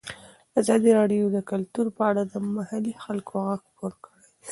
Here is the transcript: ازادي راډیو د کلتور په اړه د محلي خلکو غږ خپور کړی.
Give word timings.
ازادي 0.59 0.89
راډیو 0.99 1.25
د 1.35 1.37
کلتور 1.51 1.85
په 1.97 2.01
اړه 2.09 2.21
د 2.25 2.33
محلي 2.55 2.93
خلکو 3.03 3.33
غږ 3.47 3.61
خپور 3.69 3.93
کړی. 4.03 4.21